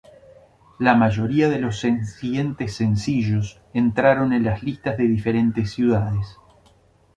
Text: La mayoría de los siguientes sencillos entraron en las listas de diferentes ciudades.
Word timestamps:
La 0.79 0.95
mayoría 0.95 1.47
de 1.47 1.59
los 1.59 1.77
siguientes 1.79 2.73
sencillos 2.73 3.61
entraron 3.71 4.33
en 4.33 4.45
las 4.45 4.63
listas 4.63 4.97
de 4.97 5.03
diferentes 5.07 5.73
ciudades. 5.73 6.39